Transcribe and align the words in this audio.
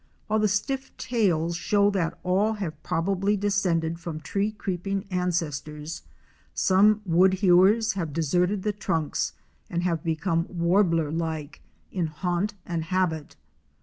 While 0.25 0.39
the 0.39 0.47
stiff 0.47 0.91
tails 0.97 1.55
show 1.55 1.91
that 1.91 2.17
all 2.23 2.53
have 2.53 2.81
probably 2.81 3.37
descended 3.37 3.99
from 3.99 4.19
tree 4.19 4.51
creeping 4.51 5.05
ancestors, 5.11 6.01
some 6.55 7.03
Woodhewers 7.07 7.93
have 7.93 8.11
deserted 8.11 8.63
the 8.63 8.73
trunks 8.73 9.33
and 9.69 9.83
have 9.83 10.03
become 10.03 10.47
Warbler 10.49 11.11
like 11.11 11.61
in 11.91 12.07
haunt 12.07 12.55
and 12.65 12.85
habit. 12.85 13.35